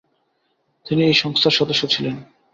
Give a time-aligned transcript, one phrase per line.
[0.85, 2.15] তিনি এই সংস্থার সদস্য ছিলেন।